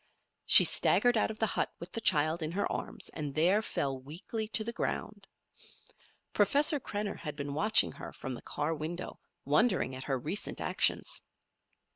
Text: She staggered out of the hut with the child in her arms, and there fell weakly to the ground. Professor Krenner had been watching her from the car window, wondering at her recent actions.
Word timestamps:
She 0.47 0.63
staggered 0.65 1.15
out 1.15 1.29
of 1.29 1.37
the 1.37 1.45
hut 1.45 1.71
with 1.79 1.91
the 1.91 2.01
child 2.01 2.41
in 2.41 2.53
her 2.53 2.65
arms, 2.71 3.09
and 3.09 3.35
there 3.35 3.61
fell 3.61 3.99
weakly 3.99 4.47
to 4.47 4.63
the 4.63 4.73
ground. 4.73 5.27
Professor 6.33 6.79
Krenner 6.79 7.19
had 7.19 7.35
been 7.35 7.53
watching 7.53 7.91
her 7.91 8.11
from 8.11 8.33
the 8.33 8.41
car 8.41 8.73
window, 8.73 9.19
wondering 9.45 9.93
at 9.93 10.05
her 10.05 10.17
recent 10.17 10.59
actions. 10.59 11.21